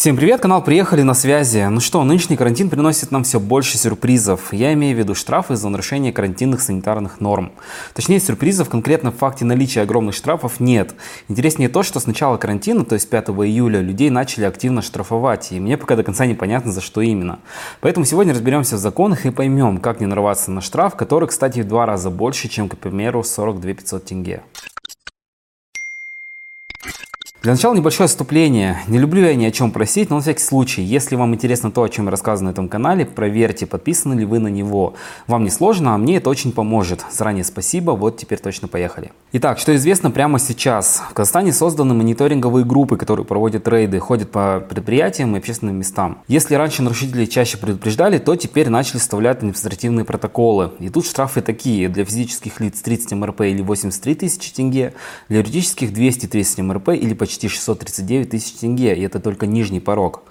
Всем 0.00 0.16
привет, 0.16 0.40
канал 0.40 0.64
«Приехали 0.64 1.02
на 1.02 1.12
связи». 1.12 1.62
Ну 1.68 1.78
что, 1.78 2.02
нынешний 2.04 2.38
карантин 2.38 2.70
приносит 2.70 3.10
нам 3.10 3.22
все 3.22 3.38
больше 3.38 3.76
сюрпризов. 3.76 4.50
Я 4.50 4.72
имею 4.72 4.96
в 4.96 4.98
виду 4.98 5.14
штрафы 5.14 5.56
за 5.56 5.68
нарушение 5.68 6.10
карантинных 6.10 6.62
санитарных 6.62 7.20
норм. 7.20 7.52
Точнее, 7.92 8.18
сюрпризов 8.18 8.70
конкретно 8.70 9.12
в 9.12 9.16
факте 9.18 9.44
наличия 9.44 9.82
огромных 9.82 10.14
штрафов 10.14 10.58
нет. 10.58 10.94
Интереснее 11.28 11.68
то, 11.68 11.82
что 11.82 12.00
с 12.00 12.06
начала 12.06 12.38
карантина, 12.38 12.86
то 12.86 12.94
есть 12.94 13.10
5 13.10 13.28
июля, 13.28 13.82
людей 13.82 14.08
начали 14.08 14.44
активно 14.44 14.80
штрафовать. 14.80 15.52
И 15.52 15.60
мне 15.60 15.76
пока 15.76 15.96
до 15.96 16.02
конца 16.02 16.24
непонятно, 16.24 16.72
за 16.72 16.80
что 16.80 17.02
именно. 17.02 17.40
Поэтому 17.82 18.06
сегодня 18.06 18.32
разберемся 18.32 18.76
в 18.76 18.78
законах 18.78 19.26
и 19.26 19.30
поймем, 19.30 19.76
как 19.76 20.00
не 20.00 20.06
нарваться 20.06 20.50
на 20.50 20.62
штраф, 20.62 20.96
который, 20.96 21.28
кстати, 21.28 21.60
в 21.60 21.68
два 21.68 21.84
раза 21.84 22.08
больше, 22.08 22.48
чем, 22.48 22.70
к 22.70 22.78
примеру, 22.78 23.22
42 23.22 23.74
500 23.74 24.04
тенге. 24.06 24.42
Для 27.42 27.52
начала 27.52 27.74
небольшое 27.74 28.06
вступление. 28.06 28.82
Не 28.86 28.98
люблю 28.98 29.22
я 29.22 29.34
ни 29.34 29.46
о 29.46 29.50
чем 29.50 29.70
просить, 29.70 30.10
но 30.10 30.16
на 30.16 30.22
всякий 30.22 30.42
случай, 30.42 30.82
если 30.82 31.16
вам 31.16 31.34
интересно 31.34 31.70
то, 31.70 31.82
о 31.82 31.88
чем 31.88 32.04
я 32.04 32.10
рассказываю 32.10 32.50
на 32.50 32.52
этом 32.52 32.68
канале, 32.68 33.06
проверьте, 33.06 33.64
подписаны 33.64 34.12
ли 34.12 34.26
вы 34.26 34.40
на 34.40 34.48
него. 34.48 34.92
Вам 35.26 35.44
не 35.44 35.50
сложно, 35.50 35.94
а 35.94 35.96
мне 35.96 36.18
это 36.18 36.28
очень 36.28 36.52
поможет. 36.52 37.02
Заранее 37.10 37.44
спасибо, 37.44 37.92
вот 37.92 38.18
теперь 38.18 38.40
точно 38.40 38.68
поехали. 38.68 39.12
Итак, 39.32 39.58
что 39.58 39.74
известно 39.74 40.10
прямо 40.10 40.38
сейчас. 40.38 41.02
В 41.10 41.14
Казахстане 41.14 41.54
созданы 41.54 41.94
мониторинговые 41.94 42.66
группы, 42.66 42.98
которые 42.98 43.24
проводят 43.24 43.66
рейды, 43.66 44.00
ходят 44.00 44.30
по 44.30 44.60
предприятиям 44.60 45.34
и 45.34 45.38
общественным 45.38 45.76
местам. 45.76 46.18
Если 46.28 46.54
раньше 46.56 46.82
нарушители 46.82 47.24
чаще 47.24 47.56
предупреждали, 47.56 48.18
то 48.18 48.36
теперь 48.36 48.68
начали 48.68 48.98
составлять 48.98 49.38
административные 49.38 50.04
протоколы. 50.04 50.72
И 50.78 50.90
тут 50.90 51.06
штрафы 51.06 51.40
такие. 51.40 51.88
Для 51.88 52.04
физических 52.04 52.60
лиц 52.60 52.82
30 52.82 53.12
МРП 53.12 53.40
или 53.42 53.62
83 53.62 54.14
тысячи 54.14 54.52
тенге, 54.52 54.92
для 55.30 55.38
юридических 55.38 55.94
230 55.94 56.58
МРП 56.58 56.90
или 56.90 57.14
почти 57.14 57.29
почти 57.30 57.46
639 57.46 58.28
тысяч 58.28 58.54
тенге, 58.54 58.96
и 58.96 59.02
это 59.02 59.20
только 59.20 59.46
нижний 59.46 59.78
порог. 59.78 60.24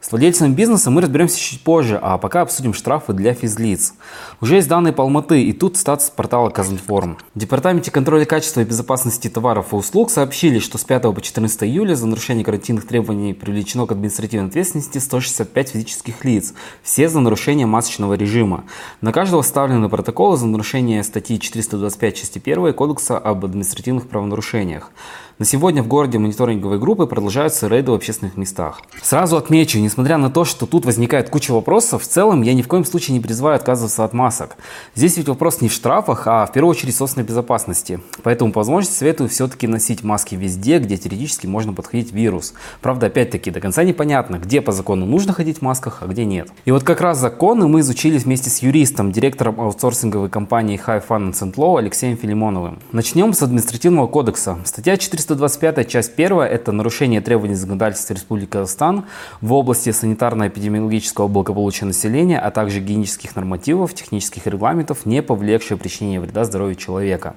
С 0.00 0.10
владельцами 0.12 0.54
бизнеса 0.54 0.90
мы 0.90 1.02
разберемся 1.02 1.38
чуть 1.38 1.60
позже, 1.60 1.98
а 2.00 2.16
пока 2.16 2.40
обсудим 2.40 2.72
штрафы 2.72 3.12
для 3.12 3.34
физлиц. 3.34 3.92
Уже 4.40 4.56
есть 4.56 4.66
данные 4.66 4.94
по 4.94 5.02
Алматы, 5.02 5.42
и 5.42 5.52
тут 5.52 5.76
статус 5.76 6.08
портала 6.08 6.48
Казинформ. 6.48 7.18
В 7.34 7.38
Департаменте 7.38 7.90
контроля 7.90 8.24
качества 8.24 8.62
и 8.62 8.64
безопасности 8.64 9.28
товаров 9.28 9.74
и 9.74 9.76
услуг 9.76 10.10
сообщили, 10.10 10.58
что 10.58 10.78
с 10.78 10.84
5 10.84 11.02
по 11.02 11.20
14 11.20 11.64
июля 11.64 11.94
за 11.96 12.06
нарушение 12.06 12.46
карантинных 12.46 12.86
требований 12.86 13.34
привлечено 13.34 13.86
к 13.86 13.92
административной 13.92 14.48
ответственности 14.48 14.96
165 14.96 15.68
физических 15.68 16.24
лиц, 16.24 16.54
все 16.82 17.10
за 17.10 17.20
нарушение 17.20 17.66
масочного 17.66 18.14
режима. 18.14 18.64
На 19.02 19.12
каждого 19.12 19.42
составлены 19.42 19.90
протоколы 19.90 20.38
за 20.38 20.46
нарушение 20.46 21.04
статьи 21.04 21.38
425 21.38 22.16
части 22.16 22.40
1 22.42 22.72
Кодекса 22.72 23.18
об 23.18 23.44
административных 23.44 24.08
правонарушениях. 24.08 24.92
На 25.40 25.46
сегодня 25.46 25.82
в 25.82 25.88
городе 25.88 26.18
мониторинговые 26.18 26.78
группы 26.78 27.06
продолжаются 27.06 27.66
рейды 27.66 27.90
в 27.90 27.94
общественных 27.94 28.36
местах. 28.36 28.82
Сразу 29.00 29.38
отмечу, 29.38 29.78
несмотря 29.90 30.18
на 30.18 30.30
то, 30.30 30.44
что 30.44 30.66
тут 30.66 30.84
возникает 30.84 31.30
куча 31.30 31.50
вопросов, 31.50 32.04
в 32.04 32.06
целом 32.06 32.42
я 32.42 32.54
ни 32.54 32.62
в 32.62 32.68
коем 32.68 32.84
случае 32.84 33.16
не 33.16 33.20
призываю 33.20 33.56
отказываться 33.56 34.04
от 34.04 34.12
масок. 34.12 34.56
Здесь 34.94 35.16
ведь 35.16 35.26
вопрос 35.26 35.60
не 35.60 35.68
в 35.68 35.72
штрафах, 35.72 36.28
а 36.28 36.46
в 36.46 36.52
первую 36.52 36.70
очередь 36.70 36.94
собственной 36.94 37.26
безопасности. 37.26 38.00
Поэтому 38.22 38.52
по 38.52 38.60
возможности 38.60 38.96
советую 38.96 39.28
все-таки 39.28 39.66
носить 39.66 40.04
маски 40.04 40.36
везде, 40.36 40.78
где 40.78 40.96
теоретически 40.96 41.48
можно 41.48 41.72
подходить 41.72 42.12
вирус. 42.12 42.54
Правда, 42.80 43.06
опять-таки, 43.06 43.50
до 43.50 43.58
конца 43.60 43.82
непонятно, 43.82 44.36
где 44.36 44.60
по 44.60 44.70
закону 44.70 45.06
нужно 45.06 45.32
ходить 45.32 45.58
в 45.58 45.62
масках, 45.62 45.98
а 46.02 46.06
где 46.06 46.24
нет. 46.24 46.52
И 46.64 46.70
вот 46.70 46.84
как 46.84 47.00
раз 47.00 47.18
законы 47.18 47.66
мы 47.66 47.80
изучили 47.80 48.16
вместе 48.16 48.48
с 48.48 48.62
юристом, 48.62 49.10
директором 49.10 49.60
аутсорсинговой 49.60 50.28
компании 50.28 50.80
High 50.80 51.02
Fun 51.04 51.32
Law 51.32 51.78
Алексеем 51.80 52.16
Филимоновым. 52.16 52.78
Начнем 52.92 53.32
с 53.32 53.42
административного 53.42 54.06
кодекса. 54.06 54.58
Статья 54.64 54.96
4 54.96 55.20
125 55.20 55.88
часть 55.88 56.12
1– 56.16 56.38
это 56.42 56.70
нарушение 56.70 57.20
требований 57.20 57.56
законодательства 57.56 58.14
Республики 58.14 58.50
Казахстан 58.50 59.06
в 59.40 59.52
области 59.52 59.79
санитарно-эпидемиологического 59.88 61.28
благополучия 61.28 61.86
населения, 61.86 62.38
а 62.38 62.50
также 62.50 62.80
гигиенических 62.80 63.36
нормативов, 63.36 63.94
технических 63.94 64.46
регламентов, 64.46 65.06
не 65.06 65.22
повлекшие 65.22 65.78
причинение 65.78 66.20
вреда 66.20 66.44
здоровью 66.44 66.74
человека. 66.74 67.34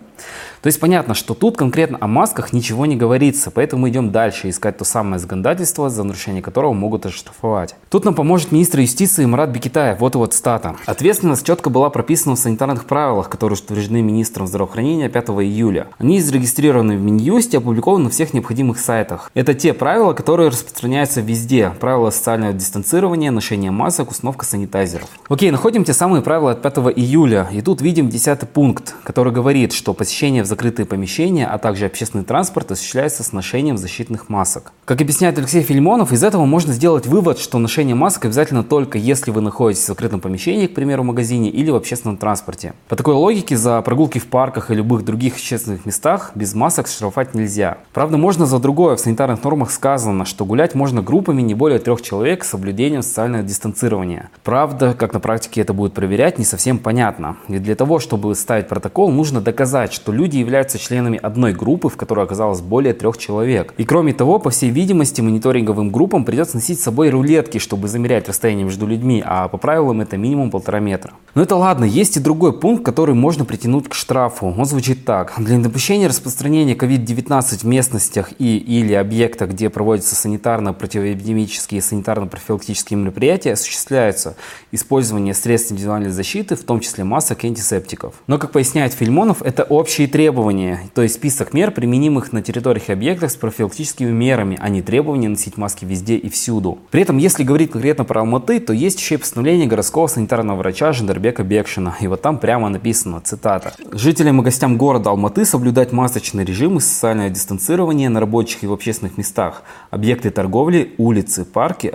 То 0.61 0.67
есть 0.67 0.79
понятно, 0.79 1.13
что 1.13 1.33
тут 1.33 1.55
конкретно 1.55 1.97
о 2.01 2.07
масках 2.07 2.53
ничего 2.53 2.85
не 2.85 2.95
говорится, 2.95 3.51
поэтому 3.51 3.87
идем 3.89 4.11
дальше 4.11 4.49
искать 4.49 4.77
то 4.77 4.85
самое 4.85 5.19
законодательство, 5.19 5.89
за 5.89 6.03
нарушение 6.03 6.41
которого 6.41 6.73
могут 6.73 7.05
оштрафовать. 7.05 7.75
Тут 7.89 8.05
нам 8.05 8.15
поможет 8.15 8.51
министр 8.51 8.79
юстиции 8.79 9.25
Марат 9.25 9.49
Бекитаев. 9.51 9.99
Вот 9.99 10.15
вот 10.15 10.33
стата. 10.33 10.75
Ответственность 10.85 11.45
четко 11.45 11.69
была 11.69 11.89
прописана 11.89 12.35
в 12.35 12.39
санитарных 12.39 12.85
правилах, 12.85 13.29
которые 13.29 13.57
утверждены 13.57 14.01
министром 14.01 14.47
здравоохранения 14.47 15.09
5 15.09 15.29
июля. 15.29 15.87
Они 15.99 16.19
зарегистрированы 16.19 16.97
в 16.97 17.01
Минюсте, 17.01 17.59
опубликованы 17.59 17.83
опубликован 17.83 18.03
на 18.03 18.09
всех 18.09 18.33
необходимых 18.33 18.79
сайтах. 18.79 19.31
Это 19.33 19.53
те 19.53 19.73
правила, 19.73 20.13
которые 20.13 20.49
распространяются 20.49 21.21
везде. 21.21 21.71
Правила 21.79 22.09
социального 22.11 22.32
дистанцирования, 22.37 23.31
ношения 23.31 23.69
масок, 23.69 24.11
установка 24.11 24.45
санитайзеров. 24.45 25.09
Окей, 25.29 25.51
находим 25.51 25.83
те 25.83 25.93
самые 25.93 26.21
правила 26.21 26.51
от 26.51 26.61
5 26.61 26.77
июля. 26.95 27.47
И 27.51 27.61
тут 27.61 27.81
видим 27.81 28.09
10 28.09 28.49
пункт, 28.49 28.95
который 29.03 29.31
говорит, 29.31 29.73
что 29.73 29.93
посещение 29.93 30.43
в 30.43 30.45
закрытые 30.47 30.85
помещения, 30.85 31.45
а 31.45 31.57
также 31.57 31.85
общественный 31.85 32.23
транспорт 32.23 32.71
осуществляется 32.71 33.23
с 33.23 33.33
ношением 33.33 33.77
защитных 33.77 34.29
масок. 34.29 34.71
Как 34.85 35.01
объясняет 35.01 35.37
Алексей 35.37 35.61
Фильмонов, 35.61 36.11
из 36.11 36.23
этого 36.23 36.45
можно 36.45 36.73
сделать 36.73 37.05
вывод, 37.05 37.39
что 37.39 37.59
ношение 37.59 37.95
масок 37.95 38.25
обязательно 38.25 38.63
только 38.63 38.97
если 38.97 39.31
вы 39.31 39.41
находитесь 39.41 39.83
в 39.83 39.87
закрытом 39.87 40.19
помещении, 40.19 40.67
к 40.67 40.73
примеру, 40.73 41.03
в 41.03 41.05
магазине 41.05 41.49
или 41.49 41.69
в 41.69 41.75
общественном 41.75 42.17
транспорте. 42.17 42.73
По 42.87 42.95
такой 42.95 43.15
логике 43.15 43.57
за 43.57 43.81
прогулки 43.81 44.19
в 44.19 44.27
парках 44.27 44.71
и 44.71 44.75
любых 44.75 45.05
других 45.05 45.35
общественных 45.35 45.85
местах 45.85 46.31
без 46.35 46.53
масок 46.53 46.87
штрафовать 46.87 47.33
нельзя. 47.33 47.77
Правда, 47.93 48.17
можно 48.17 48.45
за 48.45 48.59
другое. 48.59 48.95
В 48.95 48.99
санитарных 48.99 49.43
нормах 49.43 49.71
сказано, 49.71 50.25
что 50.25 50.45
гулять 50.45 50.75
можно 50.75 51.01
группами 51.01 51.41
не 51.41 51.53
более 51.53 51.79
трех 51.79 52.01
человек 52.01 52.22
с 52.23 52.47
соблюдением 52.47 53.01
социального 53.01 53.43
дистанцирования. 53.43 54.29
Правда, 54.43 54.95
как 54.97 55.13
на 55.13 55.19
практике 55.19 55.61
это 55.61 55.73
будет 55.73 55.93
проверять, 55.93 56.39
не 56.39 56.45
совсем 56.45 56.79
понятно. 56.79 57.37
И 57.47 57.59
для 57.59 57.75
того, 57.75 57.99
чтобы 57.99 58.33
ставить 58.35 58.67
протокол, 58.67 59.11
нужно 59.11 59.41
доказать, 59.41 59.93
что 59.93 60.11
люди 60.11 60.37
являются 60.37 60.79
членами 60.79 61.19
одной 61.21 61.53
группы, 61.53 61.89
в 61.89 61.97
которой 61.97 62.25
оказалось 62.25 62.61
более 62.61 62.93
трех 62.93 63.17
человек. 63.17 63.73
И 63.77 63.83
кроме 63.83 64.13
того, 64.13 64.39
по 64.39 64.49
всей 64.49 64.69
видимости, 64.69 65.21
мониторинговым 65.21 65.91
группам 65.91 66.25
придется 66.25 66.55
носить 66.55 66.79
с 66.79 66.83
собой 66.83 67.09
рулетки, 67.09 67.57
чтобы 67.57 67.87
замерять 67.87 68.27
расстояние 68.27 68.65
между 68.65 68.87
людьми, 68.87 69.21
а 69.25 69.47
по 69.47 69.57
правилам 69.57 70.01
это 70.01 70.17
минимум 70.17 70.51
полтора 70.51 70.79
метра. 70.79 71.13
Но 71.35 71.41
это 71.41 71.55
ладно, 71.55 71.83
есть 71.83 72.17
и 72.17 72.19
другой 72.19 72.57
пункт, 72.59 72.85
который 72.85 73.15
можно 73.15 73.45
притянуть 73.45 73.89
к 73.89 73.93
штрафу. 73.93 74.53
Он 74.57 74.65
звучит 74.65 75.05
так. 75.05 75.33
Для 75.37 75.57
недопущения 75.57 76.07
распространения 76.07 76.75
COVID-19 76.75 77.59
в 77.59 77.63
местностях 77.63 78.31
и 78.39 78.57
или 78.57 78.93
объектах, 78.93 79.49
где 79.49 79.69
проводятся 79.69 80.15
санитарно-противоэпидемические 80.15 81.79
и 81.79 81.81
санитарно-профилактические 82.13 82.97
мероприятия, 82.97 83.53
осуществляется 83.53 84.35
использование 84.71 85.33
средств 85.33 85.71
индивидуальной 85.71 86.11
защиты, 86.11 86.55
в 86.55 86.63
том 86.63 86.79
числе 86.79 87.03
масок 87.03 87.43
и 87.43 87.47
антисептиков. 87.47 88.15
Но, 88.27 88.37
как 88.37 88.51
поясняет 88.51 88.93
Фильмонов, 88.93 89.41
это 89.41 89.63
общие 89.63 90.07
требования, 90.07 90.89
то 90.93 91.01
есть 91.01 91.15
список 91.15 91.53
мер, 91.53 91.71
применимых 91.71 92.31
на 92.31 92.41
территориях 92.41 92.89
и 92.89 92.93
объектах 92.93 93.31
с 93.31 93.35
профилактическими 93.35 94.11
мерами, 94.11 94.57
а 94.61 94.69
не 94.69 94.81
требования 94.81 95.29
носить 95.29 95.57
маски 95.57 95.85
везде 95.85 96.15
и 96.15 96.29
всюду. 96.29 96.79
При 96.91 97.01
этом, 97.01 97.17
если 97.17 97.43
говорить 97.43 97.71
конкретно 97.71 98.05
про 98.05 98.21
Алматы, 98.21 98.59
то 98.59 98.73
есть 98.73 98.99
еще 98.99 99.15
и 99.15 99.17
постановление 99.17 99.67
городского 99.67 100.07
санитарного 100.07 100.57
врача 100.57 100.93
Жандарбека 100.93 101.43
Бекшина. 101.43 101.95
И 101.99 102.07
вот 102.07 102.21
там 102.21 102.37
прямо 102.37 102.69
написано, 102.69 103.21
цитата. 103.21 103.73
«Жителям 103.91 104.41
и 104.41 104.43
гостям 104.43 104.77
города 104.77 105.09
Алматы 105.09 105.45
соблюдать 105.45 105.91
масочный 105.91 106.45
режим 106.45 106.77
и 106.77 106.79
социальное 106.79 107.29
дистанцирование 107.29 108.09
на 108.09 108.19
рабочих 108.19 108.63
и 108.63 108.67
в 108.67 108.73
общественных 108.73 109.17
местах, 109.17 109.63
объекты 109.89 110.29
торговли, 110.29 110.93
улицы, 110.97 111.45
парки, 111.45 111.87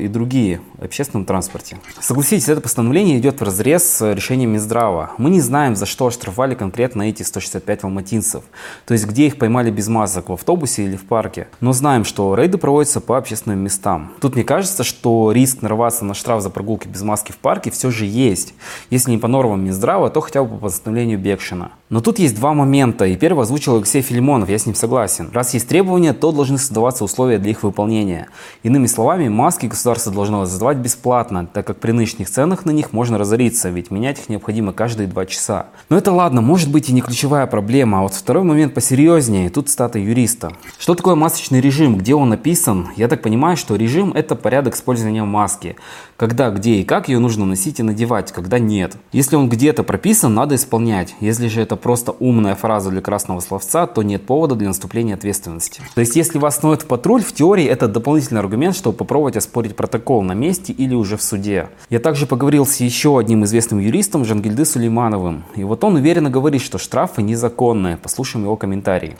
и 0.00 0.08
другие 0.08 0.60
в 0.78 0.84
общественном 0.84 1.24
транспорте. 1.24 1.78
Согласитесь, 2.00 2.48
это 2.48 2.60
постановление 2.60 3.18
идет 3.18 3.40
в 3.40 3.44
разрез 3.44 3.84
с 3.84 4.12
решением 4.12 4.50
Минздрава. 4.50 5.12
Мы 5.18 5.30
не 5.30 5.40
знаем, 5.40 5.76
за 5.76 5.86
что 5.86 6.06
оштрафовали 6.06 6.54
конкретно 6.54 7.02
эти 7.02 7.22
165 7.22 7.84
алматинцев, 7.84 8.44
то 8.86 8.94
есть 8.94 9.06
где 9.06 9.26
их 9.26 9.38
поймали 9.38 9.70
без 9.70 9.88
масок, 9.88 10.28
в 10.28 10.32
автобусе 10.32 10.84
или 10.84 10.96
в 10.96 11.04
парке. 11.06 11.48
Но 11.60 11.72
знаем, 11.72 12.04
что 12.04 12.34
рейды 12.34 12.58
проводятся 12.58 13.00
по 13.00 13.18
общественным 13.18 13.58
местам. 13.60 14.12
Тут 14.20 14.34
мне 14.34 14.44
кажется, 14.44 14.84
что 14.84 15.32
риск 15.32 15.62
нарваться 15.62 16.04
на 16.04 16.14
штраф 16.14 16.42
за 16.42 16.50
прогулки 16.50 16.88
без 16.88 17.02
маски 17.02 17.32
в 17.32 17.38
парке 17.38 17.70
все 17.70 17.90
же 17.90 18.04
есть. 18.04 18.54
Если 18.90 19.10
не 19.10 19.18
по 19.18 19.28
нормам 19.28 19.64
Минздрава, 19.64 20.10
то 20.10 20.20
хотя 20.20 20.42
бы 20.42 20.50
по 20.50 20.64
постановлению 20.64 21.18
Бекшина. 21.18 21.72
Но 21.90 22.00
тут 22.00 22.20
есть 22.20 22.36
два 22.36 22.54
момента, 22.54 23.04
и 23.04 23.16
первый 23.16 23.42
озвучил 23.42 23.74
Алексей 23.74 24.00
Филимонов, 24.00 24.48
я 24.48 24.58
с 24.58 24.64
ним 24.64 24.76
согласен. 24.76 25.28
Раз 25.32 25.54
есть 25.54 25.66
требования, 25.66 26.12
то 26.12 26.30
должны 26.30 26.56
создаваться 26.56 27.02
условия 27.02 27.38
для 27.38 27.50
их 27.50 27.64
выполнения. 27.64 28.28
Иными 28.62 28.86
словами, 28.86 29.26
маски 29.26 29.66
государство 29.66 30.12
должно 30.12 30.36
голосовать 30.36 30.76
бесплатно, 30.76 31.48
так 31.52 31.66
как 31.66 31.80
при 31.80 31.90
нынешних 31.90 32.30
ценах 32.30 32.64
на 32.64 32.70
них 32.70 32.92
можно 32.92 33.18
разориться, 33.18 33.70
ведь 33.70 33.90
менять 33.90 34.20
их 34.20 34.28
необходимо 34.28 34.72
каждые 34.72 35.08
два 35.08 35.26
часа. 35.26 35.66
Но 35.88 35.98
это 35.98 36.12
ладно, 36.12 36.40
может 36.40 36.70
быть 36.70 36.88
и 36.88 36.92
не 36.92 37.00
ключевая 37.00 37.48
проблема, 37.48 37.98
а 37.98 38.02
вот 38.02 38.14
второй 38.14 38.44
момент 38.44 38.72
посерьезнее, 38.72 39.50
тут 39.50 39.68
стата 39.68 39.98
юриста. 39.98 40.52
Что 40.78 40.94
такое 40.94 41.16
масочный 41.16 41.60
режим, 41.60 41.98
где 41.98 42.14
он 42.14 42.28
написан? 42.28 42.90
Я 42.94 43.08
так 43.08 43.20
понимаю, 43.20 43.56
что 43.56 43.74
режим 43.74 44.12
это 44.12 44.36
порядок 44.36 44.76
использования 44.76 45.24
маски. 45.24 45.74
Когда, 46.16 46.50
где 46.50 46.74
и 46.74 46.84
как 46.84 47.08
ее 47.08 47.18
нужно 47.18 47.46
носить 47.46 47.80
и 47.80 47.82
надевать, 47.82 48.30
когда 48.30 48.60
нет. 48.60 48.96
Если 49.10 49.34
он 49.34 49.48
где-то 49.48 49.82
прописан, 49.82 50.34
надо 50.34 50.54
исполнять. 50.54 51.16
Если 51.18 51.48
же 51.48 51.60
это 51.62 51.79
просто 51.80 52.12
умная 52.12 52.54
фраза 52.54 52.90
для 52.90 53.00
красного 53.00 53.40
словца, 53.40 53.86
то 53.86 54.02
нет 54.02 54.26
повода 54.26 54.54
для 54.54 54.68
наступления 54.68 55.14
ответственности. 55.14 55.82
То 55.94 56.00
есть 56.00 56.16
если 56.16 56.38
вас 56.38 56.54
остановят 56.54 56.82
в 56.82 56.86
патруль, 56.86 57.22
в 57.22 57.32
теории 57.32 57.64
это 57.64 57.88
дополнительный 57.88 58.40
аргумент, 58.40 58.76
чтобы 58.76 58.96
попробовать 58.96 59.36
оспорить 59.36 59.76
протокол 59.76 60.22
на 60.22 60.32
месте 60.32 60.72
или 60.72 60.94
уже 60.94 61.16
в 61.16 61.22
суде. 61.22 61.68
Я 61.88 62.00
также 62.00 62.26
поговорил 62.26 62.66
с 62.66 62.76
еще 62.76 63.18
одним 63.18 63.44
известным 63.44 63.80
юристом 63.80 64.24
Жангильды 64.24 64.64
Сулеймановым. 64.64 65.44
И 65.56 65.64
вот 65.64 65.82
он 65.84 65.96
уверенно 65.96 66.30
говорит, 66.30 66.62
что 66.62 66.78
штрафы 66.78 67.22
незаконные. 67.22 67.96
Послушаем 67.96 68.44
его 68.44 68.56
комментарий. 68.56 69.16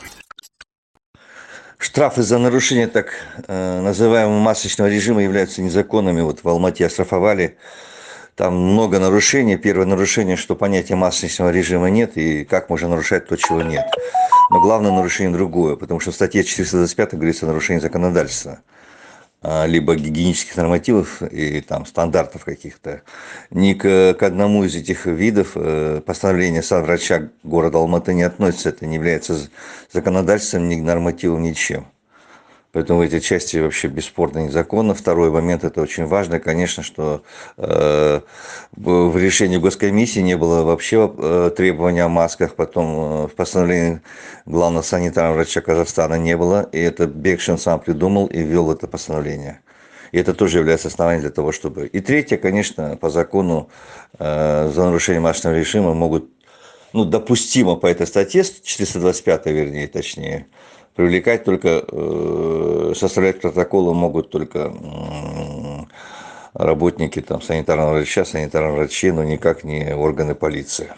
Штрафы 1.77 2.21
за 2.21 2.37
нарушение 2.37 2.85
так 2.85 3.13
э, 3.47 3.81
называемого 3.81 4.39
масочного 4.39 4.87
режима 4.87 5.23
являются 5.23 5.63
незаконными. 5.63 6.21
Вот 6.21 6.43
в 6.43 6.47
Алмате 6.47 6.85
оштрафовали. 6.85 7.57
Там 8.41 8.55
много 8.55 8.97
нарушений. 8.97 9.55
Первое 9.55 9.85
нарушение, 9.85 10.35
что 10.35 10.55
понятия 10.55 10.95
масочного 10.95 11.51
режима 11.51 11.91
нет 11.91 12.17
и 12.17 12.43
как 12.43 12.71
можно 12.71 12.89
нарушать 12.89 13.27
то, 13.27 13.35
чего 13.35 13.61
нет. 13.61 13.85
Но 14.49 14.59
главное 14.59 14.91
нарушение 14.91 15.31
другое, 15.31 15.75
потому 15.75 15.99
что 15.99 16.09
в 16.09 16.15
статье 16.15 16.43
425 16.43 17.13
говорится 17.13 17.45
о 17.45 17.49
нарушении 17.49 17.79
законодательства. 17.79 18.61
А, 19.43 19.67
либо 19.67 19.95
гигиенических 19.95 20.55
нормативов 20.57 21.21
и 21.21 21.61
там 21.61 21.85
стандартов 21.85 22.43
каких-то. 22.43 23.03
Ни 23.51 23.73
к, 23.73 24.15
к 24.15 24.23
одному 24.23 24.63
из 24.63 24.73
этих 24.73 25.05
видов 25.05 25.51
э, 25.53 26.01
постановления 26.03 26.63
врача 26.67 27.29
города 27.43 27.77
Алматы 27.77 28.15
не 28.15 28.23
относится. 28.23 28.69
Это 28.69 28.87
не 28.87 28.95
является 28.95 29.37
законодательством, 29.93 30.67
ни 30.67 30.77
нормативом, 30.77 31.43
ничем. 31.43 31.85
Поэтому 32.71 33.03
этой 33.03 33.19
части 33.19 33.57
вообще 33.57 33.89
бесспорно 33.89 34.39
незаконно. 34.39 34.93
Второй 34.93 35.29
момент, 35.29 35.65
это 35.65 35.81
очень 35.81 36.05
важно, 36.05 36.39
конечно, 36.39 36.83
что 36.83 37.21
э, 37.57 38.21
в 38.71 39.17
решении 39.17 39.57
госкомиссии 39.57 40.21
не 40.21 40.37
было 40.37 40.63
вообще 40.63 41.13
э, 41.17 41.51
требования 41.55 42.03
о 42.03 42.09
масках, 42.09 42.55
потом 42.55 42.85
э, 42.85 43.27
в 43.27 43.35
постановлении 43.35 44.01
главного 44.45 44.83
санитарного 44.83 45.35
врача 45.35 45.59
Казахстана 45.59 46.15
не 46.15 46.37
было, 46.37 46.69
и 46.71 46.79
это 46.79 47.07
Бекшин 47.07 47.57
сам 47.57 47.81
придумал 47.81 48.27
и 48.27 48.39
ввел 48.39 48.71
это 48.71 48.87
постановление. 48.87 49.59
И 50.13 50.17
это 50.17 50.33
тоже 50.33 50.59
является 50.59 50.87
основанием 50.87 51.21
для 51.21 51.31
того, 51.31 51.51
чтобы... 51.51 51.87
И 51.87 51.99
третье, 51.99 52.37
конечно, 52.37 52.95
по 52.95 53.09
закону 53.09 53.69
э, 54.17 54.71
за 54.73 54.85
нарушение 54.85 55.19
масочного 55.19 55.55
режима 55.55 55.93
могут, 55.93 56.29
ну, 56.93 57.03
допустимо 57.03 57.75
по 57.75 57.87
этой 57.87 58.07
статье, 58.07 58.43
425 58.43 59.45
вернее, 59.47 59.87
точнее, 59.87 60.47
привлекать 60.95 61.43
только, 61.43 61.83
э, 61.87 62.93
составлять 62.95 63.41
протоколы 63.41 63.93
могут 63.93 64.29
только 64.29 64.73
работники 66.53 67.21
там, 67.21 67.41
санитарного 67.41 67.91
врача, 67.91 68.25
санитарного 68.25 68.75
врачей, 68.75 69.11
но 69.11 69.23
никак 69.23 69.63
не 69.63 69.95
органы 69.95 70.35
полиции. 70.35 70.91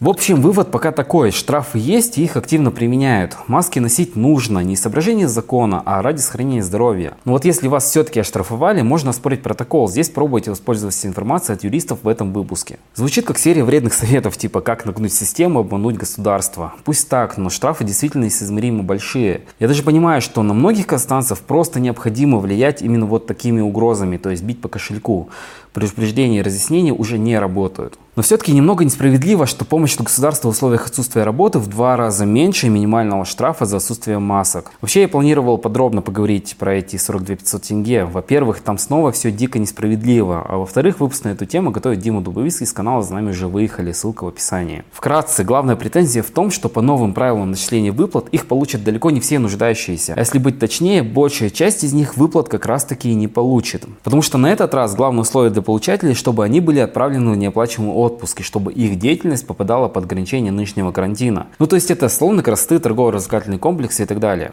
В 0.00 0.08
общем, 0.08 0.40
вывод 0.40 0.70
пока 0.70 0.92
такой. 0.92 1.30
Штрафы 1.30 1.78
есть 1.78 2.16
их 2.16 2.38
активно 2.38 2.70
применяют. 2.70 3.36
Маски 3.48 3.80
носить 3.80 4.16
нужно 4.16 4.60
не 4.60 4.72
из 4.72 4.80
соображения 4.80 5.28
закона, 5.28 5.82
а 5.84 6.00
ради 6.00 6.20
сохранения 6.20 6.62
здоровья. 6.62 7.18
Но 7.26 7.32
вот 7.32 7.44
если 7.44 7.68
вас 7.68 7.84
все-таки 7.84 8.18
оштрафовали, 8.18 8.80
можно 8.80 9.10
оспорить 9.10 9.42
протокол. 9.42 9.90
Здесь 9.90 10.08
пробуйте 10.08 10.48
воспользоваться 10.48 11.06
информацией 11.06 11.56
от 11.56 11.64
юристов 11.64 11.98
в 12.02 12.08
этом 12.08 12.32
выпуске. 12.32 12.78
Звучит 12.94 13.26
как 13.26 13.36
серия 13.36 13.62
вредных 13.62 13.92
советов, 13.92 14.38
типа 14.38 14.62
как 14.62 14.86
нагнуть 14.86 15.12
систему, 15.12 15.58
обмануть 15.58 15.98
государство. 15.98 16.72
Пусть 16.84 17.10
так, 17.10 17.36
но 17.36 17.50
штрафы 17.50 17.84
действительно 17.84 18.24
несоизмеримо 18.24 18.82
большие. 18.82 19.42
Я 19.58 19.68
даже 19.68 19.82
понимаю, 19.82 20.22
что 20.22 20.42
на 20.42 20.54
многих 20.54 20.86
казахстанцев 20.86 21.40
просто 21.40 21.78
необходимо 21.78 22.38
влиять 22.38 22.80
именно 22.80 23.04
вот 23.04 23.26
такими 23.26 23.60
угрозами, 23.60 24.16
то 24.16 24.30
есть 24.30 24.44
бить 24.44 24.62
по 24.62 24.68
кошельку 24.70 25.28
предупреждения 25.72 26.38
и 26.38 26.42
разъяснения 26.42 26.92
уже 26.92 27.18
не 27.18 27.38
работают. 27.38 27.98
Но 28.16 28.22
все-таки 28.22 28.52
немного 28.52 28.84
несправедливо, 28.84 29.46
что 29.46 29.64
помощь 29.64 29.89
от 29.96 30.04
государства 30.04 30.48
в 30.48 30.50
условиях 30.52 30.86
отсутствия 30.86 31.24
работы 31.24 31.58
в 31.58 31.66
два 31.66 31.96
раза 31.96 32.26
меньше 32.26 32.68
минимального 32.68 33.24
штрафа 33.24 33.66
за 33.66 33.78
отсутствие 33.78 34.18
масок. 34.18 34.72
Вообще 34.80 35.02
я 35.02 35.08
планировал 35.08 35.58
подробно 35.58 36.02
поговорить 36.02 36.56
про 36.58 36.74
эти 36.74 36.96
42 36.96 37.36
500 37.36 37.62
тенге. 37.62 38.04
Во-первых, 38.04 38.60
там 38.60 38.78
снова 38.78 39.12
все 39.12 39.30
дико 39.30 39.58
несправедливо, 39.58 40.44
а 40.48 40.58
во-вторых, 40.58 41.00
выпуск 41.00 41.24
на 41.24 41.30
эту 41.30 41.46
тему 41.46 41.70
готовит 41.70 42.00
Дима 42.00 42.20
Дубовицкий 42.20 42.64
из 42.64 42.72
канала 42.72 43.02
«За 43.02 43.14
нами 43.14 43.30
уже 43.30 43.46
выехали», 43.46 43.92
ссылка 43.92 44.24
в 44.24 44.28
описании. 44.28 44.84
Вкратце, 44.92 45.44
главная 45.44 45.76
претензия 45.76 46.22
в 46.22 46.30
том, 46.30 46.50
что 46.50 46.68
по 46.68 46.82
новым 46.82 47.14
правилам 47.14 47.50
начисления 47.50 47.92
выплат 47.92 48.28
их 48.28 48.46
получат 48.46 48.84
далеко 48.84 49.10
не 49.10 49.20
все 49.20 49.38
нуждающиеся. 49.38 50.14
А 50.14 50.20
если 50.20 50.38
быть 50.38 50.58
точнее, 50.58 51.02
большая 51.02 51.50
часть 51.50 51.84
из 51.84 51.92
них 51.92 52.16
выплат 52.16 52.48
как 52.48 52.66
раз 52.66 52.84
таки 52.84 53.10
и 53.10 53.14
не 53.14 53.28
получит. 53.28 53.86
Потому 54.02 54.22
что 54.22 54.38
на 54.38 54.52
этот 54.52 54.74
раз 54.74 54.94
главное 54.94 55.22
условие 55.22 55.50
для 55.50 55.62
получателей, 55.62 56.14
чтобы 56.14 56.44
они 56.44 56.60
были 56.60 56.80
отправлены 56.80 57.30
в 57.32 57.36
неоплачиваемый 57.36 57.94
отпуск 57.94 58.40
и 58.40 58.42
чтобы 58.42 58.72
их 58.72 58.98
деятельность 58.98 59.46
попадала 59.46 59.79
под 59.88 60.04
ограничение 60.04 60.52
нынешнего 60.52 60.92
карантина. 60.92 61.48
Ну 61.58 61.66
то 61.66 61.76
есть 61.76 61.90
это 61.90 62.08
словно 62.08 62.42
красоты, 62.42 62.78
торгово-развлекательные 62.78 63.58
комплексы 63.58 64.02
и 64.02 64.06
так 64.06 64.20
далее. 64.20 64.52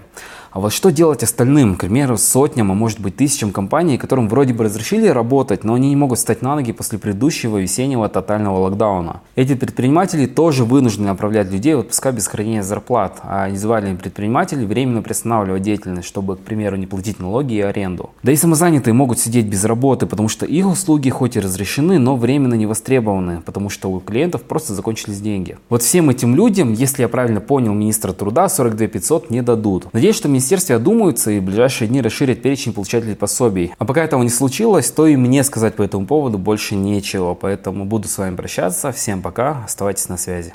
А 0.58 0.60
вот 0.60 0.74
что 0.74 0.92
делать 0.92 1.22
остальным, 1.22 1.76
к 1.76 1.82
примеру, 1.82 2.18
сотням, 2.18 2.72
а 2.72 2.74
может 2.74 3.00
быть 3.00 3.16
тысячам 3.16 3.52
компаний, 3.52 4.00
которым 4.00 4.28
вроде 4.28 4.56
бы 4.56 4.64
разрешили 4.64 5.06
работать, 5.06 5.64
но 5.64 5.76
они 5.76 5.90
не 5.90 5.96
могут 5.96 6.18
встать 6.18 6.42
на 6.42 6.56
ноги 6.56 6.72
после 6.72 6.98
предыдущего 6.98 7.60
весеннего 7.60 8.10
тотального 8.10 8.58
локдауна. 8.62 9.22
Эти 9.36 9.54
предприниматели 9.54 10.26
тоже 10.26 10.66
вынуждены 10.66 11.10
направлять 11.10 11.52
людей 11.52 11.76
в 11.76 11.82
отпуска 11.82 12.12
без 12.12 12.26
хранения 12.26 12.64
зарплат, 12.64 13.20
а 13.22 13.52
индивидуальные 13.52 13.98
предприниматели 13.98 14.66
временно 14.66 15.04
приостанавливать 15.04 15.62
деятельность, 15.62 16.08
чтобы, 16.08 16.38
к 16.38 16.40
примеру, 16.40 16.76
не 16.76 16.88
платить 16.88 17.20
налоги 17.20 17.54
и 17.54 17.62
аренду. 17.62 18.10
Да 18.24 18.32
и 18.32 18.36
самозанятые 18.36 18.96
могут 18.96 19.20
сидеть 19.20 19.46
без 19.46 19.64
работы, 19.64 20.08
потому 20.08 20.28
что 20.28 20.48
их 20.48 20.66
услуги 20.66 21.12
хоть 21.12 21.36
и 21.36 21.40
разрешены, 21.40 22.00
но 22.00 22.16
временно 22.16 22.56
не 22.56 22.66
востребованы, 22.66 23.44
потому 23.46 23.70
что 23.70 23.92
у 23.92 24.00
клиентов 24.00 24.42
просто 24.42 24.74
закончились 24.74 25.22
деньги. 25.22 25.60
Вот 25.70 25.84
всем 25.84 26.10
этим 26.10 26.36
людям, 26.36 26.74
если 26.74 27.04
я 27.04 27.10
правильно 27.10 27.42
понял 27.42 27.76
министра 27.76 28.12
труда, 28.12 28.50
42 28.50 28.88
500 28.88 29.30
не 29.30 29.44
дадут. 29.44 29.94
Надеюсь, 29.94 30.16
что 30.16 30.28
министерстве 30.48 30.78
одумаются 30.78 31.30
и 31.32 31.40
в 31.40 31.44
ближайшие 31.44 31.90
дни 31.90 32.02
расширят 32.02 32.42
перечень 32.42 32.72
получателей 32.72 33.16
пособий. 33.16 33.74
А 33.78 33.84
пока 33.84 34.04
этого 34.04 34.24
не 34.24 34.30
случилось, 34.30 34.90
то 34.90 35.06
и 35.06 35.18
мне 35.18 35.44
сказать 35.44 35.76
по 35.76 35.84
этому 35.84 36.06
поводу 36.06 36.38
больше 36.38 36.76
нечего. 36.76 37.34
Поэтому 37.34 37.84
буду 37.84 38.08
с 38.08 38.18
вами 38.18 38.36
прощаться. 38.38 38.94
Всем 38.94 39.22
пока, 39.22 39.64
оставайтесь 39.66 40.08
на 40.08 40.18
связи. 40.18 40.54